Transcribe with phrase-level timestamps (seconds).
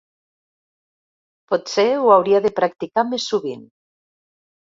[1.51, 3.63] Potser ho hauria de practicar més sovint.